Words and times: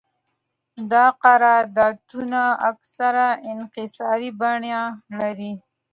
دا 0.91 1.05
قراردادونه 1.23 2.41
اکثراً 2.71 3.27
انحصاري 3.51 4.29
بڼه 4.39 4.83
لري 5.19 5.53